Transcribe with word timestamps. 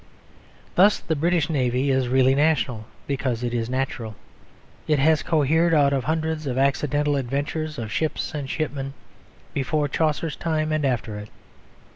Thus 0.73 0.97
the 0.97 1.15
British 1.15 1.47
Navy 1.47 1.91
is 1.91 2.07
really 2.09 2.33
national 2.33 2.87
because 3.05 3.43
it 3.43 3.53
is 3.53 3.69
natural; 3.69 4.15
it 4.87 4.97
has 4.97 5.21
co 5.21 5.41
hered 5.43 5.75
out 5.75 5.93
of 5.93 6.05
hundreds 6.05 6.47
of 6.47 6.57
accidental 6.57 7.15
adventures 7.15 7.77
of 7.77 7.91
ships 7.91 8.33
and 8.33 8.49
shipmen 8.49 8.95
before 9.53 9.87
Chaucer's 9.87 10.35
time 10.35 10.71
and 10.71 10.85
after 10.85 11.19
it. 11.19 11.29